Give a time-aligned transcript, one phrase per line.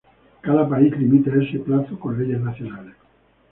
[0.41, 2.95] Cada país limita este plazo con leyes nacionales.